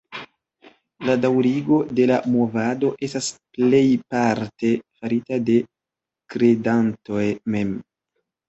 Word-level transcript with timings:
La 1.09 1.15
daŭrigo 1.25 1.77
de 1.99 2.07
la 2.11 2.17
movado 2.37 2.89
estas 3.09 3.29
plejparte 3.59 4.73
farita 5.03 5.41
de 5.51 5.59
kredantoj 6.37 7.31
mem. 7.57 7.79